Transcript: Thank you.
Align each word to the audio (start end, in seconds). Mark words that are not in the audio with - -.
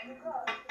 Thank 0.00 0.18
you. 0.24 0.67